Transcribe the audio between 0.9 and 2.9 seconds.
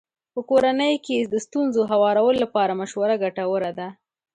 کې د ستونزو هوارولو لپاره